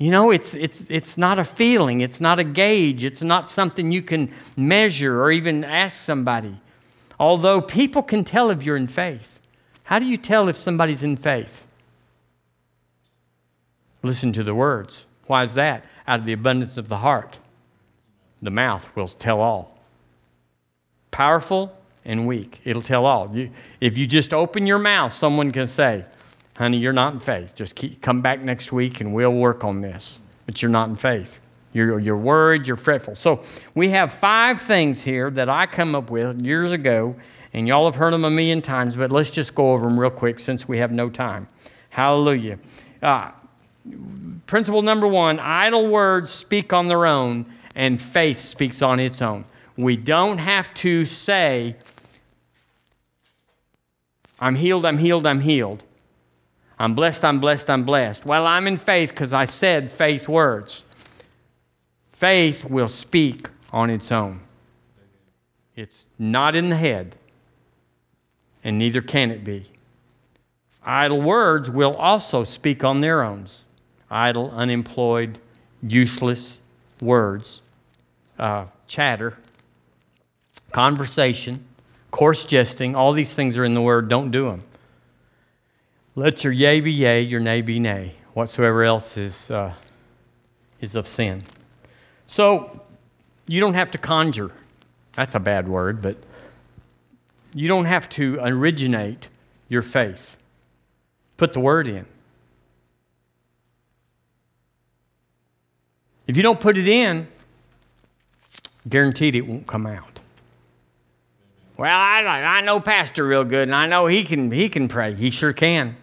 [0.00, 3.92] You know, it's, it's, it's not a feeling, it's not a gauge, it's not something
[3.92, 6.58] you can measure or even ask somebody.
[7.18, 9.38] Although people can tell if you're in faith.
[9.84, 11.66] How do you tell if somebody's in faith?
[14.02, 15.04] Listen to the words.
[15.26, 15.84] Why is that?
[16.08, 17.38] Out of the abundance of the heart,
[18.40, 19.78] the mouth will tell all.
[21.10, 21.76] Powerful?
[22.04, 22.60] and weak.
[22.64, 23.30] It'll tell all.
[23.34, 26.04] You, if you just open your mouth, someone can say,
[26.60, 27.54] honey, you're not in faith.
[27.54, 30.20] Just keep, come back next week and we'll work on this.
[30.44, 31.40] But you're not in faith.
[31.72, 33.14] You're, you're worried, you're fretful.
[33.14, 33.42] So
[33.74, 37.16] we have five things here that I come up with years ago,
[37.54, 40.10] and y'all have heard them a million times, but let's just go over them real
[40.10, 41.48] quick since we have no time.
[41.88, 42.58] Hallelujah.
[43.02, 43.30] Uh,
[44.46, 49.46] principle number one idle words speak on their own, and faith speaks on its own.
[49.78, 51.76] We don't have to say,
[54.38, 55.84] I'm healed, I'm healed, I'm healed.
[56.80, 58.24] I'm blessed, I'm blessed, I'm blessed.
[58.24, 60.82] Well, I'm in faith because I said faith words.
[62.10, 64.40] Faith will speak on its own.
[65.76, 67.16] It's not in the head,
[68.64, 69.66] and neither can it be.
[70.82, 73.44] Idle words will also speak on their own.
[74.10, 75.38] Idle, unemployed,
[75.82, 76.60] useless
[77.02, 77.60] words,
[78.38, 79.36] uh, chatter,
[80.72, 81.62] conversation,
[82.10, 84.08] coarse jesting, all these things are in the word.
[84.08, 84.62] Don't do them.
[86.20, 88.12] Let your yea be yea, your nay be nay.
[88.34, 89.72] Whatsoever else is, uh,
[90.78, 91.44] is of sin.
[92.26, 92.82] So
[93.46, 94.52] you don't have to conjure.
[95.14, 96.18] That's a bad word, but
[97.54, 99.28] you don't have to originate
[99.70, 100.36] your faith.
[101.38, 102.04] Put the word in.
[106.26, 107.28] If you don't put it in,
[108.86, 110.20] guaranteed it won't come out.
[111.78, 115.14] Well, I, I know Pastor real good, and I know he can, he can pray.
[115.14, 115.96] He sure can.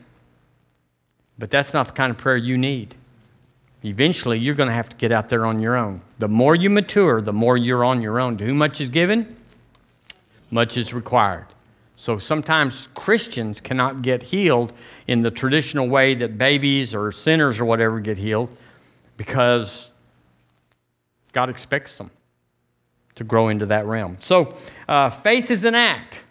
[1.40, 2.96] But that's not the kind of prayer you need.
[3.84, 6.02] Eventually, you're going to have to get out there on your own.
[6.20, 8.38] The more you mature, the more you're on your own.
[8.38, 9.36] To whom much is given,
[10.50, 11.46] much is required.
[11.96, 14.74] So sometimes Christians cannot get healed
[15.08, 18.50] in the traditional way that babies or sinners or whatever get healed
[19.18, 19.92] because
[21.34, 22.12] God expects them
[23.16, 24.18] to grow into that realm.
[24.20, 24.56] So
[24.88, 26.22] uh, faith is an act.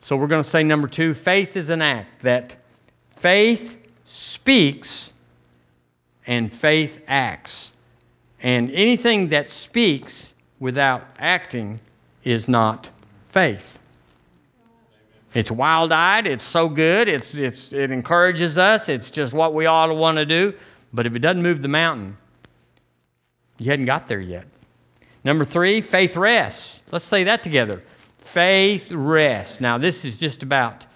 [0.00, 2.22] So we're going to say number two faith is an act.
[2.22, 2.56] That
[3.10, 5.12] faith speaks
[6.26, 7.72] and faith acts.
[8.40, 11.80] And anything that speaks without acting
[12.24, 12.88] is not
[13.28, 13.78] faith.
[15.34, 19.66] It's wild eyed, it's so good, it's, it's, it encourages us, it's just what we
[19.66, 20.54] all want to do.
[20.94, 22.16] But if it doesn't move the mountain,
[23.58, 24.46] you hadn't got there yet.
[25.24, 26.84] Number three, faith rests.
[26.90, 27.82] Let's say that together.
[28.18, 29.60] Faith rests.
[29.60, 30.86] Now, this is just about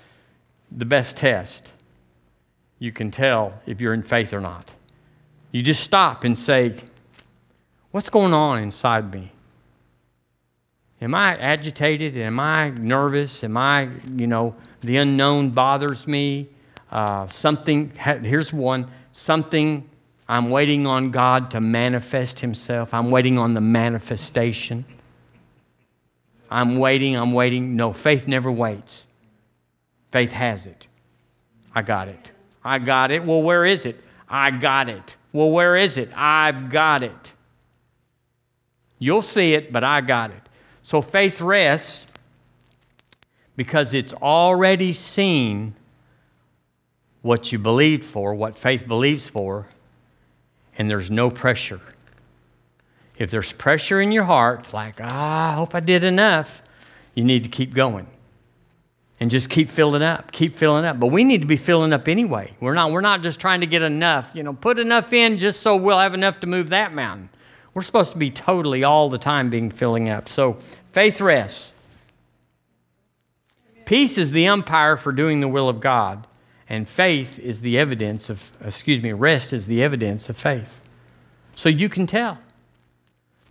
[0.70, 1.72] the best test
[2.80, 4.68] you can tell if you're in faith or not.
[5.52, 6.74] You just stop and say,
[7.92, 9.32] What's going on inside me?
[11.02, 12.16] Am I agitated?
[12.16, 13.42] Am I nervous?
[13.42, 16.48] Am I, you know, the unknown bothers me?
[16.90, 19.88] Uh, something, here's one something
[20.28, 22.94] I'm waiting on God to manifest Himself.
[22.94, 24.84] I'm waiting on the manifestation.
[26.48, 27.74] I'm waiting, I'm waiting.
[27.74, 29.06] No, faith never waits.
[30.12, 30.86] Faith has it.
[31.74, 32.30] I got it.
[32.64, 33.24] I got it.
[33.24, 34.02] Well, where is it?
[34.28, 35.16] I got it.
[35.32, 36.10] Well, where is it?
[36.14, 37.32] I've got it.
[38.98, 40.42] You'll see it, but I got it.
[40.82, 42.06] So faith rests
[43.56, 45.74] because it's already seen
[47.22, 49.66] what you believed for, what faith believes for,
[50.76, 51.80] and there's no pressure.
[53.18, 56.62] If there's pressure in your heart, like, ah, I hope I did enough,
[57.14, 58.06] you need to keep going
[59.20, 60.98] and just keep filling up, keep filling up.
[60.98, 62.54] But we need to be filling up anyway.
[62.58, 65.60] We're not, we're not just trying to get enough, you know, put enough in just
[65.60, 67.28] so we'll have enough to move that mountain.
[67.74, 70.28] We're supposed to be totally all the time being filling up.
[70.28, 70.56] So
[70.92, 71.74] faith rests.
[73.84, 76.26] Peace is the umpire for doing the will of God,
[76.68, 80.80] and faith is the evidence of, excuse me, rest is the evidence of faith.
[81.56, 82.38] So you can tell.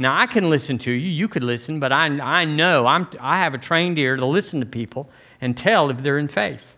[0.02, 3.40] Now, I can listen to you, you could listen, but I, I know I'm, I
[3.40, 5.10] have a trained ear to listen to people
[5.42, 6.76] and tell if they're in faith.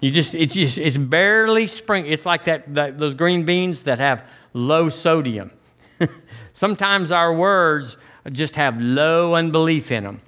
[0.00, 2.06] You just, it's just, it's barely spring.
[2.06, 5.52] It's like that, that those green beans that have low sodium.
[6.52, 7.96] Sometimes our words
[8.30, 10.20] just have low unbelief in them,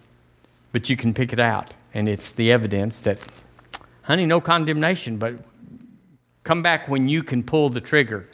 [0.72, 3.18] but you can pick it out, and it's the evidence that,
[4.02, 5.34] honey, no condemnation, but
[6.44, 8.28] come back when you can pull the trigger.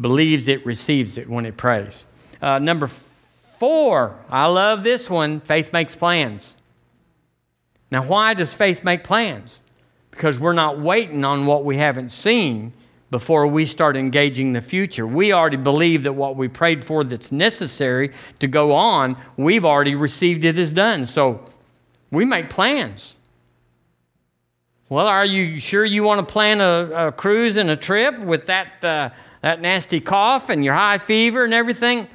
[0.00, 2.06] Believes it, receives it when it prays.
[2.42, 6.56] Uh, number four, I love this one faith makes plans.
[7.94, 9.60] Now, why does faith make plans?
[10.10, 12.72] Because we're not waiting on what we haven't seen
[13.08, 15.06] before we start engaging the future.
[15.06, 19.94] We already believe that what we prayed for that's necessary to go on, we've already
[19.94, 21.04] received it as done.
[21.04, 21.48] So
[22.10, 23.14] we make plans.
[24.88, 28.46] Well, are you sure you want to plan a, a cruise and a trip with
[28.46, 32.08] that, uh, that nasty cough and your high fever and everything?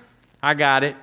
[0.44, 0.98] I got it.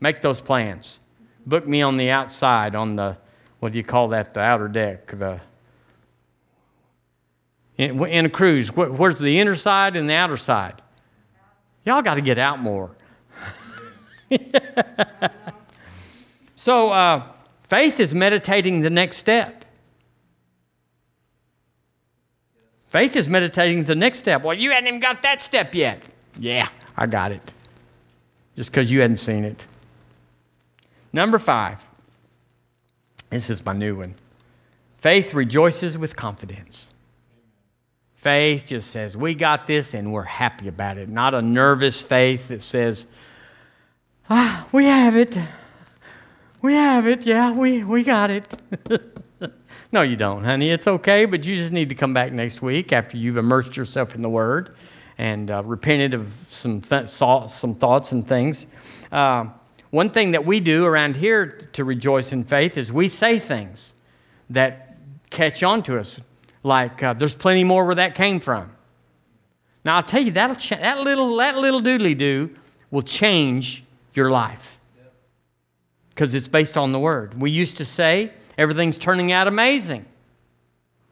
[0.00, 0.98] Make those plans.
[1.46, 3.16] book me on the outside, on the,
[3.62, 5.06] what do you call that, the outer deck?
[5.06, 5.40] The,
[7.76, 10.82] in, in a cruise, where's the inner side and the outer side?
[11.86, 12.90] Y'all got to get out more.
[16.56, 17.30] so, uh,
[17.68, 19.64] faith is meditating the next step.
[22.88, 24.42] Faith is meditating the next step.
[24.42, 26.02] Well, you hadn't even got that step yet.
[26.36, 27.52] Yeah, I got it.
[28.56, 29.64] Just because you hadn't seen it.
[31.12, 31.80] Number five.
[33.32, 34.14] This is my new one.
[34.98, 36.92] Faith rejoices with confidence.
[38.16, 41.08] Faith just says, We got this and we're happy about it.
[41.08, 43.06] Not a nervous faith that says,
[44.28, 45.34] Ah, we have it.
[46.60, 47.22] We have it.
[47.22, 48.44] Yeah, we, we got it.
[49.92, 50.70] no, you don't, honey.
[50.70, 54.14] It's okay, but you just need to come back next week after you've immersed yourself
[54.14, 54.76] in the Word
[55.16, 58.66] and uh, repented of some, th- some thoughts and things.
[59.10, 59.46] Uh,
[59.92, 63.92] one thing that we do around here to rejoice in faith is we say things
[64.48, 64.96] that
[65.28, 66.18] catch on to us.
[66.62, 68.72] Like, uh, there's plenty more where that came from.
[69.84, 72.56] Now, I'll tell you, that'll ch- that little, that little doodly do
[72.90, 73.84] will change
[74.14, 74.80] your life
[76.08, 77.38] because it's based on the Word.
[77.38, 80.06] We used to say, everything's turning out amazing.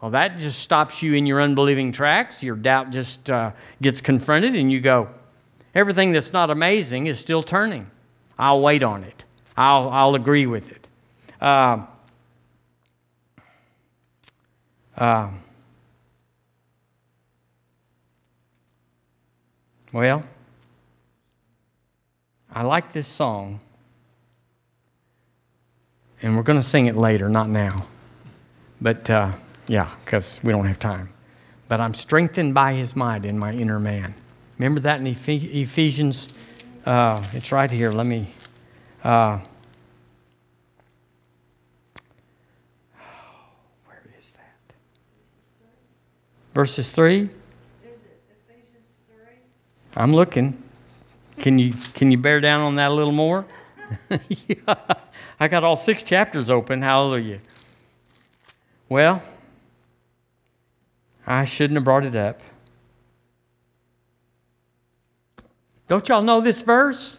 [0.01, 2.43] Well, that just stops you in your unbelieving tracks.
[2.43, 3.51] Your doubt just uh,
[3.83, 5.13] gets confronted, and you go,
[5.75, 7.91] everything that's not amazing is still turning.
[8.41, 9.25] I'll wait on it,
[9.55, 10.89] I'll, I'll agree with it.
[11.43, 11.85] Uh,
[14.97, 15.29] uh,
[19.93, 20.25] well,
[22.51, 23.61] I like this song,
[26.23, 27.87] and we're going to sing it later, not now.
[28.81, 29.33] But uh,
[29.69, 31.11] yeah, because we don't have time.
[31.69, 34.15] But I'm strengthened by his might in my inner man.
[34.59, 36.29] Remember that in Ephesians?
[36.85, 37.93] Uh, it's right here.
[37.93, 38.27] Let me.
[39.05, 39.39] Uh,
[43.87, 44.75] where is that?
[46.55, 47.29] Verses 3?
[49.97, 50.63] I'm looking.
[51.39, 53.45] Can you, can you bear down on that a little more?
[54.29, 54.75] yeah.
[55.39, 56.81] I got all six chapters open.
[56.81, 57.41] Hallelujah.
[58.89, 59.23] Well,
[61.27, 62.41] I shouldn't have brought it up.
[65.91, 67.19] Don't y'all know this verse?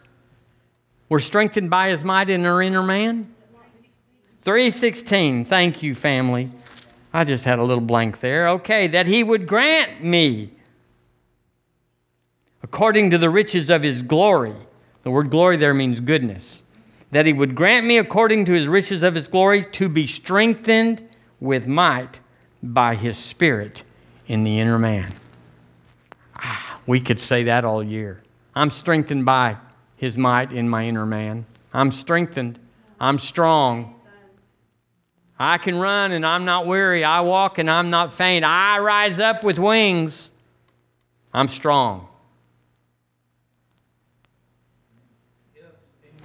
[1.10, 3.36] We're strengthened by his might in our inner man.
[4.44, 5.44] 316.
[5.44, 6.50] Thank you, family.
[7.12, 8.48] I just had a little blank there.
[8.48, 10.54] Okay, that he would grant me,
[12.64, 14.56] according to the riches of his glory.
[15.04, 16.64] The word glory there means goodness.
[17.12, 21.06] That he would grant me, according to his riches of his glory, to be strengthened
[21.42, 22.22] with might
[22.64, 23.84] by his spirit
[24.28, 25.12] in the inner man.
[26.38, 28.24] Ah, we could say that all year.
[28.56, 29.58] I'm strengthened by
[29.96, 31.46] his might in my inner man.
[31.74, 32.60] I'm strengthened.
[33.00, 33.96] I'm strong.
[35.40, 37.04] I can run and I'm not weary.
[37.04, 38.46] I walk and I'm not faint.
[38.46, 40.32] I rise up with wings.
[41.34, 42.08] I'm strong.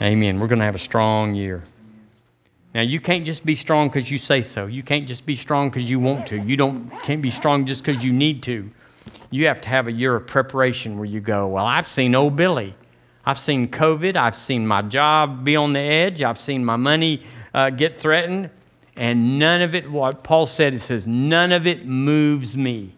[0.03, 0.39] Amen.
[0.39, 1.64] We're going to have a strong year.
[2.74, 4.66] Now, you can't just be strong because you say so.
[4.66, 6.39] You can't just be strong because you want to.
[6.39, 8.70] You don't, can't be strong just because you need to.
[9.31, 12.37] You have to have a year of preparation where you go, Well, I've seen old
[12.37, 12.74] Billy.
[13.24, 14.16] I've seen COVID.
[14.16, 16.22] I've seen my job be on the edge.
[16.22, 17.22] I've seen my money
[17.53, 18.51] uh, get threatened.
[18.95, 22.93] And none of it, what Paul said, it says, none of it moves me.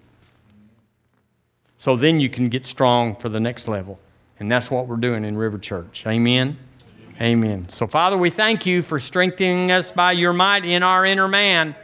[1.78, 3.98] So then you can get strong for the next level.
[4.38, 6.04] And that's what we're doing in River Church.
[6.06, 6.56] Amen.
[7.20, 7.66] Amen.
[7.70, 11.74] So, Father, we thank you for strengthening us by your might in our inner man.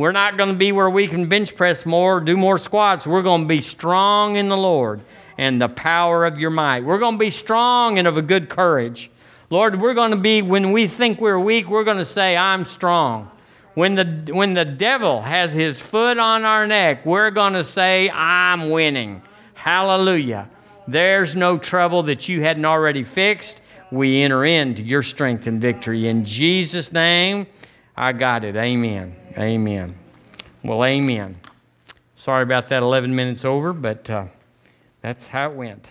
[0.00, 3.06] We're not going to be where we can bench press more, do more squats.
[3.06, 5.02] We're going to be strong in the Lord
[5.36, 6.84] and the power of your might.
[6.84, 9.10] We're going to be strong and of a good courage.
[9.50, 12.64] Lord, we're going to be, when we think we're weak, we're going to say, I'm
[12.64, 13.30] strong.
[13.74, 18.08] When the, when the devil has his foot on our neck, we're going to say,
[18.08, 19.20] I'm winning.
[19.52, 20.48] Hallelujah.
[20.88, 23.60] There's no trouble that you hadn't already fixed.
[23.92, 26.08] We enter into your strength and victory.
[26.08, 27.46] In Jesus' name,
[27.98, 28.56] I got it.
[28.56, 29.19] Amen.
[29.38, 29.94] Amen.
[30.62, 31.36] Well, amen.
[32.16, 34.26] Sorry about that 11 minutes over, but uh,
[35.00, 35.90] that's how it went.